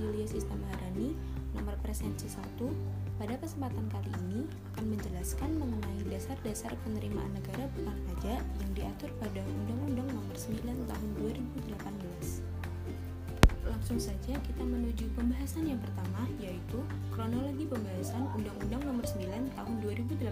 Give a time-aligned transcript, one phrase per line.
[0.00, 1.12] Adelia Sistem Harani,
[1.52, 2.40] nomor presensi 1.
[3.20, 9.44] Pada kesempatan kali ini akan menjelaskan mengenai dasar-dasar penerimaan negara bukan pajak yang diatur pada
[9.44, 10.56] Undang-Undang Nomor 9
[10.88, 12.40] Tahun 2018.
[13.68, 16.80] Langsung saja kita menuju pembahasan yang pertama yaitu
[17.12, 20.24] kronologi pembahasan Undang-Undang Nomor 9 Tahun 2018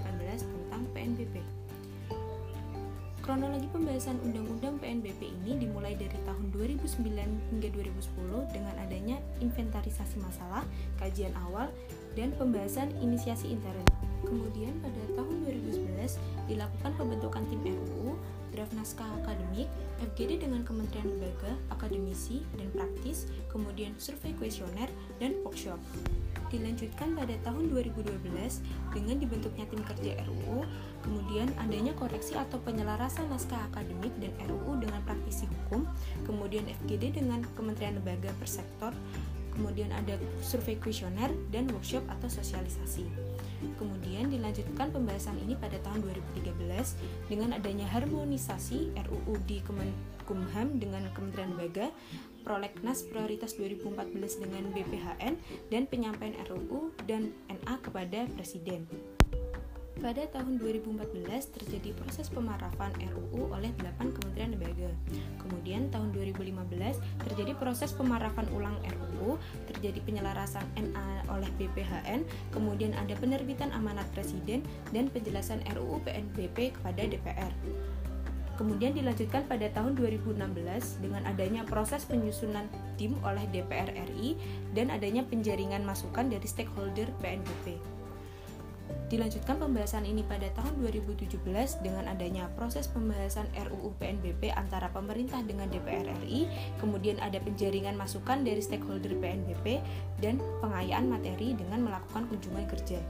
[3.29, 7.13] Kronologi pembahasan Undang-Undang PNBP ini dimulai dari tahun 2009
[7.53, 10.65] hingga 2010 dengan adanya inventarisasi masalah,
[10.97, 11.69] kajian awal,
[12.17, 13.85] dan pembahasan inisiasi intern.
[14.25, 16.17] Kemudian pada tahun 2011
[16.49, 18.17] dilakukan pembentukan tim RUU,
[18.59, 19.71] draft naskah akademik,
[20.03, 24.91] FGD dengan kementerian lembaga, akademisi, dan praktis, kemudian survei kuesioner,
[25.23, 25.79] dan workshop
[26.49, 28.25] dilanjutkan pada tahun 2012
[28.97, 30.65] dengan dibentuknya tim kerja RUU,
[31.05, 35.85] kemudian adanya koreksi atau penyelarasan naskah akademik dan RUU dengan praktisi hukum,
[36.25, 38.93] kemudian FGD dengan kementerian lembaga per sektor,
[39.55, 43.28] kemudian ada survei kuesioner dan workshop atau sosialisasi.
[43.79, 51.55] Kemudian dilanjutkan pembahasan ini pada tahun 2013 dengan adanya harmonisasi RUU di Kemenkumham dengan Kementerian
[51.55, 51.91] Lembaga,
[52.47, 55.35] Prolegnas Prioritas 2014 dengan BPHN,
[55.69, 59.18] dan penyampaian RUU dan NA kepada Presiden.
[59.99, 64.95] Pada tahun 2014 terjadi proses pemarahan RUU oleh 8 kementerian lembaga.
[65.43, 72.23] Kemudian tahun 2015 terjadi proses pemarahan ulang RUU, terjadi penyelarasan NA oleh BPHN,
[72.55, 74.63] kemudian ada penerbitan amanat presiden
[74.95, 77.51] dan penjelasan RUU PNBP kepada DPR.
[78.55, 84.39] Kemudian dilanjutkan pada tahun 2016 dengan adanya proses penyusunan tim oleh DPR RI
[84.79, 87.98] dan adanya penjaringan masukan dari stakeholder PNBP.
[89.09, 91.41] Dilanjutkan pembahasan ini pada tahun 2017
[91.81, 96.45] dengan adanya proses pembahasan RUU PNBP antara pemerintah dengan DPR RI,
[96.77, 99.81] kemudian ada penjaringan masukan dari stakeholder PNBP
[100.21, 103.01] dan pengayaan materi dengan melakukan kunjungan kerja.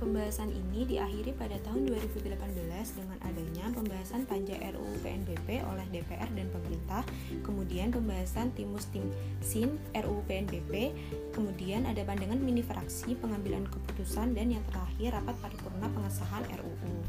[0.00, 2.32] Pembahasan ini diakhiri pada tahun 2018
[2.96, 7.04] dengan adanya pembahasan panja RUU PNBP oleh DPR dan pemerintah,
[7.44, 9.12] kemudian pembahasan Timus Tim
[9.44, 10.96] Sin RUU PNBP,
[11.36, 17.04] kemudian ada pandangan mini fraksi pengambilan keputusan dan yang terakhir rapat paripurna pengesahan RUU.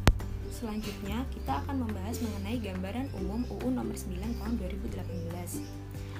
[0.52, 6.12] Selanjutnya, kita akan membahas mengenai gambaran umum UU nomor 9 tahun 2018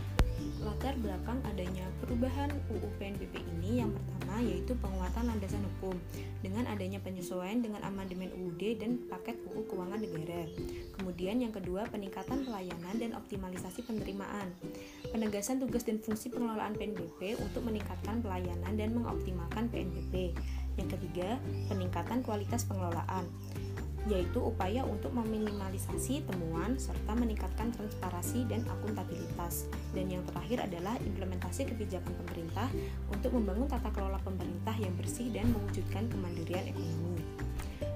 [0.62, 6.00] latar belakang adanya perubahan UU PNBP ini yang pertama yaitu penguatan landasan hukum
[6.40, 10.48] dengan adanya penyesuaian dengan amandemen UUD dan paket UU Keuangan Negara.
[10.96, 14.54] Kemudian yang kedua peningkatan pelayanan dan optimalisasi penerimaan.
[15.12, 20.38] Penegasan tugas dan fungsi pengelolaan PNBP untuk meningkatkan pelayanan dan mengoptimalkan PNBP.
[20.80, 21.36] Yang ketiga,
[21.68, 23.28] peningkatan kualitas pengelolaan
[24.10, 29.70] yaitu upaya untuk meminimalisasi temuan serta meningkatkan transparansi dan akuntabilitas.
[29.94, 32.70] Dan yang terakhir adalah implementasi kebijakan pemerintah
[33.14, 37.22] untuk membangun tata kelola pemerintah yang bersih dan mewujudkan kemandirian ekonomi.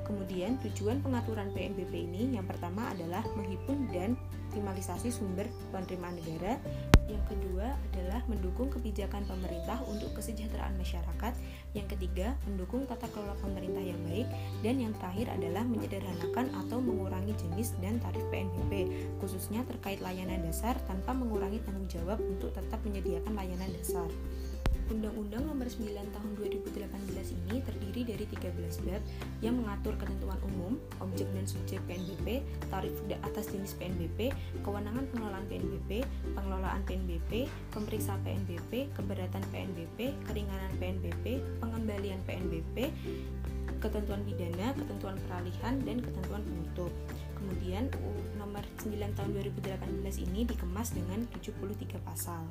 [0.06, 4.14] Kemudian tujuan pengaturan PNBP ini yang pertama adalah menghimpun dan
[4.54, 6.62] optimalisasi sumber penerimaan negara
[7.06, 11.34] yang kedua adalah mendukung kebijakan pemerintah untuk kesejahteraan masyarakat.
[11.76, 14.28] Yang ketiga, mendukung tata kelola pemerintah yang baik.
[14.64, 18.88] Dan yang terakhir adalah menyederhanakan atau mengurangi jenis dan tarif PNBP,
[19.20, 24.08] khususnya terkait layanan dasar tanpa mengurangi tanggung jawab untuk tetap menyediakan layanan dasar.
[24.86, 29.02] Undang-Undang Nomor 9 Tahun 2018 ini terdiri dari 13 bab
[29.42, 31.65] yang mengatur ketentuan umum, objek dan subjek
[31.96, 32.92] PNBP, tarif
[33.24, 34.36] atas jenis PNBP,
[34.68, 36.04] kewenangan pengelolaan PNBP,
[36.36, 42.92] pengelolaan PNBP, pemeriksa PNBP, keberatan PNBP, keringanan PNBP, pengembalian PNBP,
[43.80, 46.92] ketentuan pidana, ketentuan peralihan, dan ketentuan penutup.
[47.40, 49.30] Kemudian UU nomor 9 tahun
[49.64, 52.44] 2018 ini dikemas dengan 73 pasal.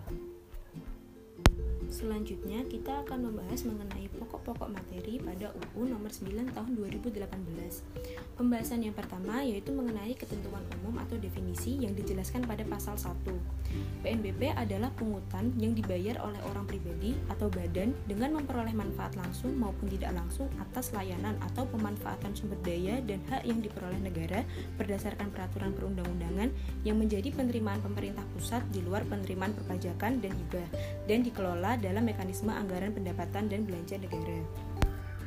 [1.93, 7.25] Selanjutnya, kita akan membahas mengenai pokok-pokok materi pada UU nomor 9 tahun 2018.
[8.35, 13.15] Pembahasan yang pertama yaitu mengenai ketentuan umum atau definisi yang dijelaskan pada pasal 1.
[14.05, 19.89] PNBP adalah pungutan yang dibayar oleh orang pribadi atau badan dengan memperoleh manfaat langsung maupun
[19.89, 24.45] tidak langsung atas layanan atau pemanfaatan sumber daya dan hak yang diperoleh negara
[24.77, 26.53] berdasarkan peraturan perundang-undangan
[26.85, 30.69] yang menjadi penerimaan pemerintah pusat di luar penerimaan perpajakan dan hibah
[31.09, 34.39] dan dikelola dalam mekanisme anggaran pendapatan dan belanja negara.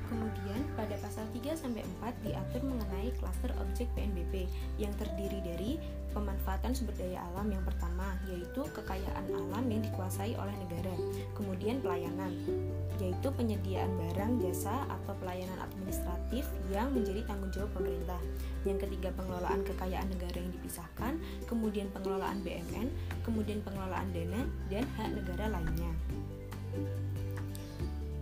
[0.07, 4.47] Kemudian pada pasal 3 sampai 4 diatur mengenai klaster objek PNBP
[4.79, 5.75] yang terdiri dari
[6.15, 10.95] pemanfaatan sumber daya alam yang pertama yaitu kekayaan alam yang dikuasai oleh negara.
[11.35, 12.31] Kemudian pelayanan
[13.03, 18.21] yaitu penyediaan barang, jasa atau pelayanan administratif yang menjadi tanggung jawab pemerintah.
[18.63, 21.13] Yang ketiga pengelolaan kekayaan negara yang dipisahkan,
[21.51, 22.87] kemudian pengelolaan BMN,
[23.27, 24.41] kemudian pengelolaan dana
[24.71, 25.91] dan hak negara lainnya.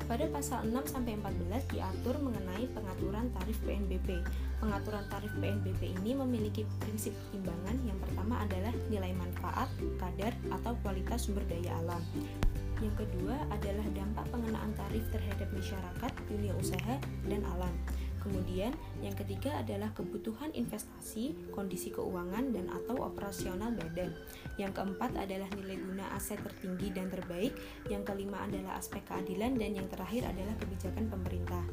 [0.05, 4.21] Pada pasal 6 sampai 14 diatur mengenai pengaturan tarif PNBP.
[4.61, 9.65] Pengaturan tarif PNBP ini memiliki prinsip pertimbangan yang pertama adalah nilai manfaat,
[9.97, 12.05] kadar, atau kualitas sumber daya alam.
[12.85, 17.73] Yang kedua adalah dampak pengenaan tarif terhadap masyarakat, dunia usaha, dan alam.
[18.25, 18.73] Kemudian,
[19.05, 24.17] yang ketiga adalah kebutuhan investasi, kondisi keuangan, dan atau operasional badan.
[24.57, 27.53] Yang keempat adalah nilai guna aset tertinggi dan terbaik.
[27.85, 31.63] Yang kelima adalah aspek keadilan, dan yang terakhir adalah kebijakan pemerintah.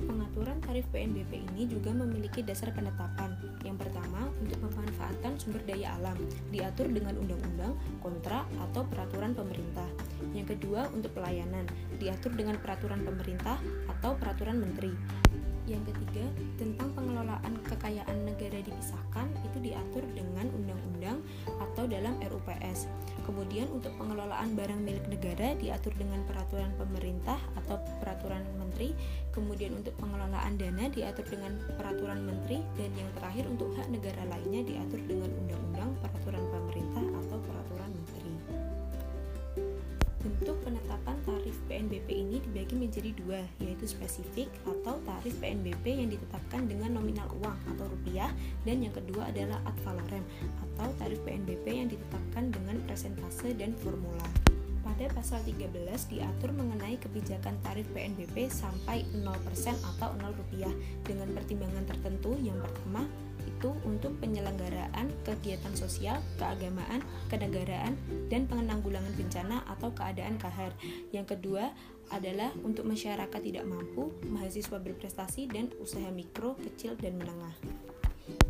[0.00, 3.36] Pengaturan tarif PNBP ini juga memiliki dasar penetapan.
[3.60, 6.16] Yang pertama, untuk pemanfaatan sumber daya alam,
[6.48, 9.86] diatur dengan undang-undang, kontrak, atau peraturan pemerintah.
[10.32, 11.68] Yang kedua, untuk pelayanan,
[12.00, 13.60] diatur dengan peraturan pemerintah
[13.92, 14.96] atau peraturan menteri.
[15.70, 16.26] Yang ketiga,
[16.58, 21.22] tentang pengelolaan kekayaan negara dipisahkan itu diatur dengan undang-undang
[21.62, 22.90] atau dalam RUPS.
[23.22, 28.90] Kemudian untuk pengelolaan barang milik negara diatur dengan peraturan pemerintah atau peraturan menteri.
[29.30, 34.66] Kemudian untuk pengelolaan dana diatur dengan peraturan menteri dan yang terakhir untuk hak negara lainnya
[34.66, 37.09] diatur dengan undang-undang, peraturan pemerintah
[42.70, 48.30] dibagi menjadi dua, yaitu spesifik atau tarif PNBP yang ditetapkan dengan nominal uang atau rupiah,
[48.62, 50.22] dan yang kedua adalah ad valorem
[50.62, 54.22] atau tarif PNBP yang ditetapkan dengan presentase dan formula.
[54.86, 55.66] Pada pasal 13
[56.14, 59.26] diatur mengenai kebijakan tarif PNBP sampai 0%
[59.96, 60.70] atau 0 rupiah
[61.02, 62.38] dengan pertimbangan tertentu.
[62.38, 63.02] Yang pertama,
[63.60, 67.92] itu untuk penyelenggaraan kegiatan sosial, keagamaan, kenegaraan,
[68.32, 70.72] dan penanggulangan bencana atau keadaan kahar.
[71.12, 71.68] Yang kedua
[72.08, 77.52] adalah untuk masyarakat tidak mampu, mahasiswa berprestasi, dan usaha mikro, kecil, dan menengah.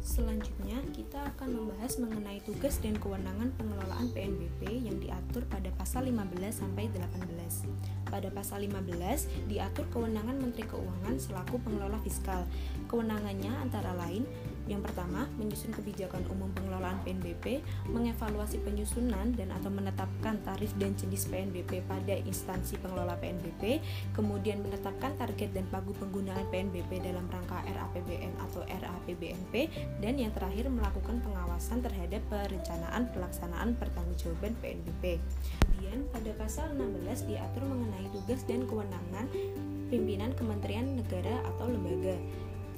[0.00, 6.64] Selanjutnya, kita akan membahas mengenai tugas dan kewenangan pengelolaan PNBP yang diatur pada pasal 15
[6.64, 8.10] sampai 18.
[8.10, 12.42] Pada pasal 15 diatur kewenangan Menteri Keuangan selaku pengelola fiskal.
[12.90, 14.26] Kewenangannya antara lain
[14.68, 21.26] yang pertama, menyusun kebijakan umum pengelolaan PNBP, mengevaluasi penyusunan dan atau menetapkan tarif dan jenis
[21.26, 23.80] PNBP pada instansi pengelola PNBP,
[24.12, 29.54] kemudian menetapkan target dan pagu penggunaan PNBP dalam rangka RAPBN atau RAPBNP,
[29.98, 35.18] dan yang terakhir melakukan pengawasan terhadap perencanaan pelaksanaan pertanggungjawaban PNBP.
[35.64, 39.26] Kemudian pada pasal 16 diatur mengenai tugas dan kewenangan
[39.90, 42.14] pimpinan kementerian negara atau lembaga.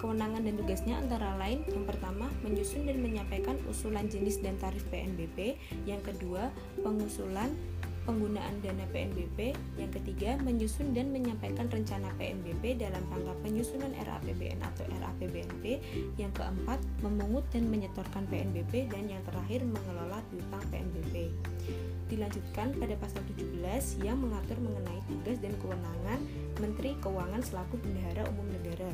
[0.02, 5.54] Kewenangan dan tugasnya antara lain yang pertama menyusun dan menyampaikan usulan jenis dan tarif PNBP,
[5.86, 6.50] yang kedua
[6.82, 7.54] pengusulan
[8.02, 14.84] penggunaan dana PNBP, yang ketiga menyusun dan menyampaikan rencana PNBP dalam rangka penyusunan RAPBN atau
[14.90, 15.64] RAPBNP,
[16.18, 21.30] yang keempat memungut dan menyetorkan PNBP dan yang terakhir mengelola piutang PNBP.
[22.10, 26.20] Dilanjutkan pada pasal 17 yang mengatur mengenai tugas dan kewenangan
[26.58, 28.90] Menteri Keuangan selaku bendahara umum negara.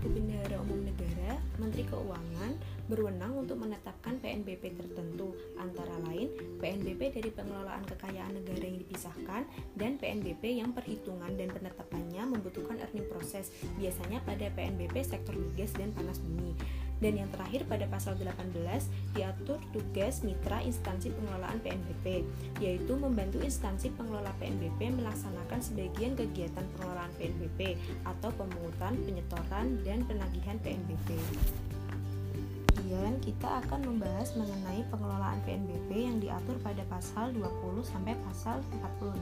[0.00, 2.56] Selaku Bendahara Umum Negara, Menteri Keuangan
[2.88, 9.44] berwenang untuk menetapkan PNBP tertentu, antara lain PNBP dari pengelolaan kekayaan negara yang dipisahkan
[9.76, 15.92] dan PNBP yang perhitungan dan penetapannya membutuhkan earning proses, biasanya pada PNBP sektor migas dan
[15.92, 16.56] panas bumi.
[17.00, 18.52] Dan yang terakhir pada pasal 18
[19.16, 22.28] diatur tugas mitra instansi pengelolaan PNBP,
[22.60, 30.60] yaitu membantu instansi pengelola PNBP melaksanakan sebagian kegiatan pengelolaan PNBP atau pemungutan, penyetoran, dan penagihan
[30.60, 31.16] PNBP.
[32.90, 39.14] Kemudian kita akan membahas mengenai pengelolaan PNBP yang diatur pada pasal 20 sampai pasal 46.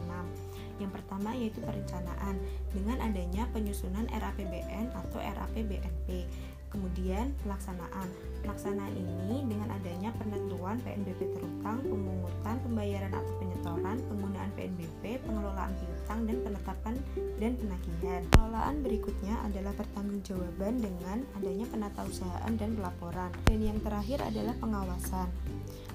[0.80, 2.40] Yang pertama yaitu perencanaan
[2.72, 6.24] dengan adanya penyusunan RAPBN atau RAPBNP.
[6.68, 8.08] Kemudian pelaksanaan.
[8.44, 16.20] Pelaksanaan ini dengan adanya penentuan PNBP terutang, pemungutan, pembayaran atau penyetoran, penggunaan PNBP, pengelolaan piutang
[16.28, 16.94] dan penetapan
[17.40, 18.22] dan penagihan.
[18.30, 23.30] Pengelolaan berikutnya adalah pertanggungjawaban dengan adanya penatausahaan dan pelaporan.
[23.48, 25.28] Dan yang terakhir adalah pengawasan.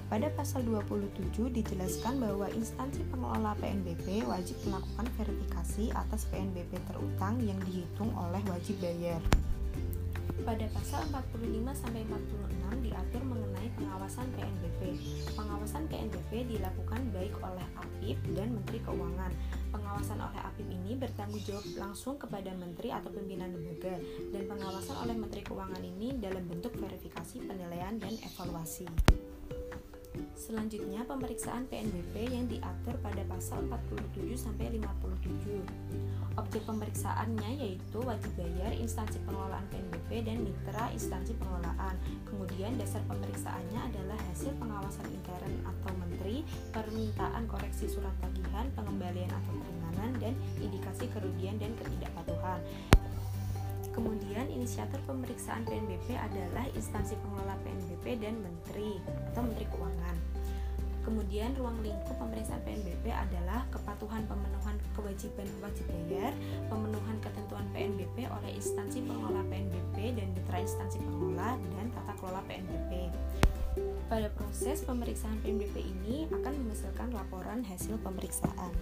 [0.04, 7.56] Pada pasal 27 dijelaskan bahwa instansi pengelola PNBP wajib melakukan verifikasi atas PNBP terutang yang
[7.64, 9.18] dihitung oleh wajib bayar.
[10.44, 15.00] Pada pasal 45 sampai 46 diatur mengenai pengawasan PNBP.
[15.32, 19.32] Pengawasan PNBP dilakukan baik oleh APIP dan Menteri Keuangan.
[19.72, 23.96] Pengawasan oleh APIP ini bertanggung jawab langsung kepada menteri atau pimpinan lembaga
[24.36, 28.84] dan pengawasan oleh Menteri Keuangan ini dalam bentuk verifikasi, penilaian dan evaluasi.
[30.34, 35.62] Selanjutnya pemeriksaan PNBP yang diatur pada pasal 47 sampai 57.
[36.34, 41.94] Objek pemeriksaannya yaitu wajib bayar instansi pengelolaan PNBP dan mitra instansi pengelolaan.
[42.26, 46.42] Kemudian dasar pemeriksaannya adalah hasil pengawasan intern atau menteri,
[46.74, 52.58] permintaan koreksi surat tagihan, pengembalian atau keringanan dan indikasi kerugian dan ketidakpatuhan.
[53.94, 58.98] Kemudian inisiator pemeriksaan PNBP adalah instansi pengelola PNBP dan menteri
[59.30, 60.16] atau menteri keuangan.
[61.06, 66.32] Kemudian ruang lingkup pemeriksaan PNBP adalah kepatuhan pemenuhan kewajiban wajib bayar,
[66.66, 73.12] pemenuhan ketentuan PNBP oleh instansi pengelola PNBP dan mitra instansi pengelola dan tata kelola PNBP.
[74.10, 78.72] Pada proses pemeriksaan PNBP ini akan menghasilkan laporan hasil pemeriksaan.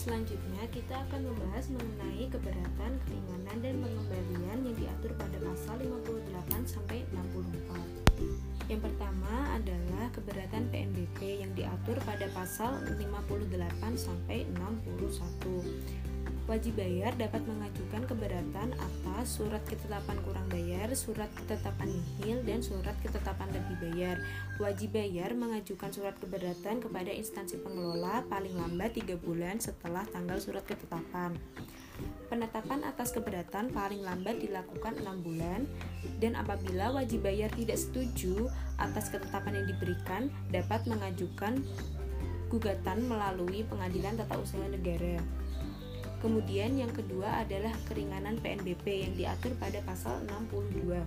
[0.00, 7.04] Selanjutnya kita akan membahas mengenai keberatan, keringanan, dan pengembalian yang diatur pada pasal 58 sampai
[7.12, 8.72] 64.
[8.72, 13.52] Yang pertama adalah keberatan PNBP yang diatur pada pasal 58
[14.00, 16.09] sampai 61
[16.50, 22.98] wajib bayar dapat mengajukan keberatan atas surat ketetapan kurang bayar, surat ketetapan nihil, dan surat
[23.06, 24.18] ketetapan lebih bayar.
[24.58, 30.66] Wajib bayar mengajukan surat keberatan kepada instansi pengelola paling lambat 3 bulan setelah tanggal surat
[30.66, 31.38] ketetapan.
[32.26, 35.70] Penetapan atas keberatan paling lambat dilakukan 6 bulan
[36.18, 41.62] dan apabila wajib bayar tidak setuju atas ketetapan yang diberikan dapat mengajukan
[42.50, 45.39] gugatan melalui pengadilan tata usaha negara.
[46.20, 51.00] Kemudian yang kedua adalah keringanan PNBP yang diatur pada pasal 62.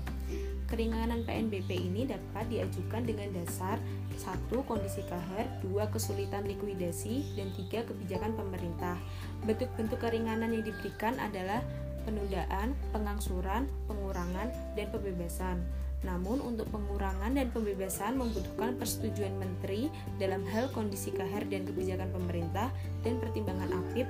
[0.65, 3.77] Keringanan PNBP ini dapat diajukan dengan dasar
[4.17, 8.97] satu kondisi kahar, dua kesulitan likuidasi, dan tiga kebijakan pemerintah.
[9.45, 11.61] Bentuk-bentuk keringanan yang diberikan adalah
[12.09, 15.61] penundaan, pengangsuran, pengurangan, dan pembebasan.
[16.03, 19.87] Namun untuk pengurangan dan pembebasan membutuhkan persetujuan menteri
[20.19, 22.67] dalam hal kondisi kahar dan kebijakan pemerintah
[23.07, 23.42] dan pertimbangan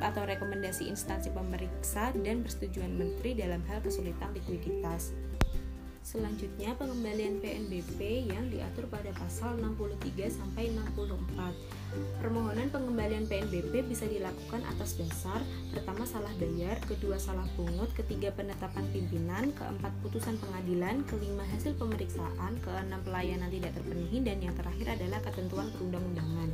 [0.04, 5.16] atau rekomendasi instansi pemeriksa dan persetujuan menteri dalam hal kesulitan likuiditas.
[6.04, 12.20] Selanjutnya pengembalian PNBP yang diatur pada pasal 63 sampai 64.
[12.20, 15.40] Permohonan pengembalian PNBP bisa dilakukan atas dasar
[15.72, 22.60] pertama salah bayar, kedua salah pungut, ketiga penetapan pimpinan, keempat putusan pengadilan, kelima hasil pemeriksaan,
[22.60, 26.52] keenam pelayanan tidak terpenuhi dan yang terakhir adalah ketentuan perundang-undangan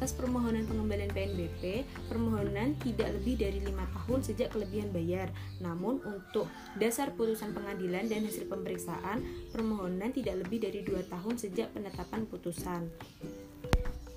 [0.00, 5.28] atas permohonan pengembalian PNBP, permohonan tidak lebih dari lima tahun sejak kelebihan bayar.
[5.60, 6.48] Namun untuk
[6.80, 9.20] dasar putusan pengadilan dan hasil pemeriksaan,
[9.52, 12.88] permohonan tidak lebih dari dua tahun sejak penetapan putusan.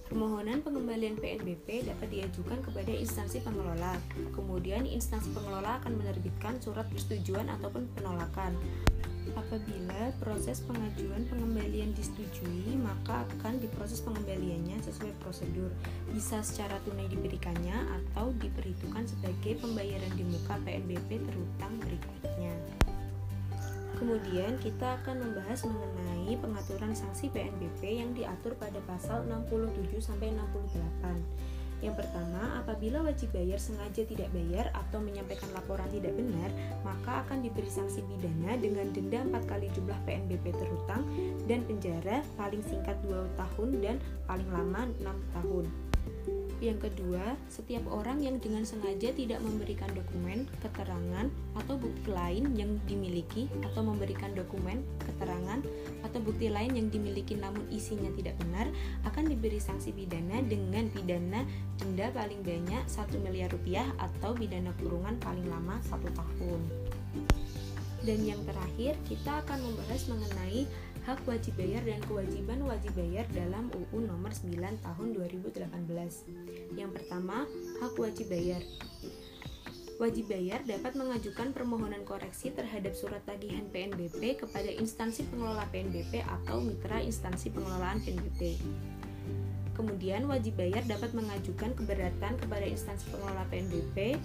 [0.07, 3.99] Permohonan pengembalian PNBP dapat diajukan kepada instansi pengelola.
[4.31, 8.55] Kemudian instansi pengelola akan menerbitkan surat persetujuan ataupun penolakan.
[9.31, 15.71] Apabila proses pengajuan pengembalian disetujui, maka akan diproses pengembaliannya sesuai prosedur,
[16.11, 22.53] bisa secara tunai diberikannya atau diperhitungkan sebagai pembayaran di muka PNBP terutang berikutnya.
[23.95, 31.62] Kemudian kita akan membahas mengenai pengaturan sanksi PNBP yang diatur pada pasal 67 sampai 68.
[31.83, 36.47] Yang pertama, apabila wajib bayar sengaja tidak bayar atau menyampaikan laporan tidak benar,
[36.87, 41.03] maka akan diberi sanksi pidana dengan denda 4 kali jumlah PNBP terhutang
[41.43, 45.92] dan penjara paling singkat 2 tahun dan paling lama 6 tahun.
[46.63, 51.27] Yang kedua, setiap orang yang dengan sengaja tidak memberikan dokumen, keterangan,
[51.59, 55.59] atau bukti lain yang dimiliki, atau memberikan dokumen, keterangan,
[56.07, 58.71] atau bukti lain yang dimiliki namun isinya tidak benar,
[59.03, 61.43] akan diberi sanksi pidana dengan pidana
[61.75, 66.61] denda paling banyak 1 miliar rupiah atau pidana kurungan paling lama 1 tahun.
[68.07, 70.63] Dan yang terakhir, kita akan membahas mengenai
[71.03, 76.79] hak wajib bayar dan kewajiban wajib bayar dalam UU nomor 9 tahun 2018.
[76.79, 77.43] Yang pertama,
[77.83, 78.63] hak wajib bayar.
[80.01, 86.63] Wajib bayar dapat mengajukan permohonan koreksi terhadap surat tagihan PNBP kepada instansi pengelola PNBP atau
[86.63, 88.57] mitra instansi pengelolaan PNBP.
[89.73, 94.17] Kemudian wajib bayar dapat mengajukan keberatan kepada instansi pengelola PNBP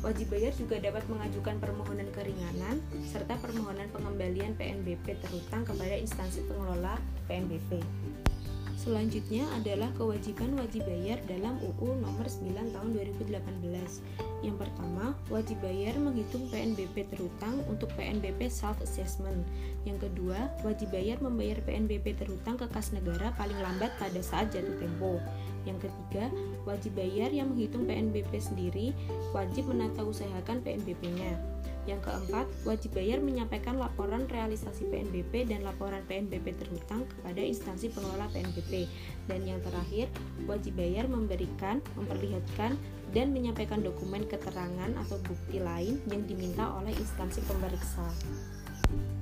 [0.00, 6.96] Wajib bayar juga dapat mengajukan permohonan keringanan serta permohonan pengembalian PNBP terhutang kepada instansi pengelola
[7.28, 7.84] PNBP.
[8.80, 14.40] Selanjutnya adalah kewajiban wajib bayar dalam UU nomor 9 tahun 2018.
[14.40, 19.44] Yang pertama, wajib bayar menghitung PNBP terhutang untuk PNBP self assessment.
[19.84, 24.72] Yang kedua, wajib bayar membayar PNBP terhutang ke kas negara paling lambat pada saat jatuh
[24.80, 25.20] tempo.
[25.68, 26.32] Yang ketiga,
[26.64, 28.96] wajib bayar yang menghitung PNBP sendiri
[29.36, 31.36] wajib menata usahakan PNBP-nya.
[31.88, 38.28] Yang keempat, wajib bayar menyampaikan laporan realisasi PNBP dan laporan PNBP terhutang kepada instansi pengelola
[38.30, 38.84] PNBP.
[39.24, 40.12] Dan yang terakhir,
[40.44, 42.76] wajib bayar memberikan, memperlihatkan,
[43.10, 48.06] dan menyampaikan dokumen keterangan atau bukti lain yang diminta oleh instansi pemeriksa.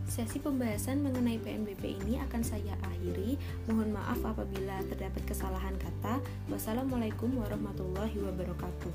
[0.08, 3.36] Sesi pembahasan mengenai PNBP ini akan saya akhiri.
[3.68, 6.24] Mohon maaf apabila terdapat kesalahan kata.
[6.48, 8.92] Wassalamualaikum warahmatullahi wabarakatuh.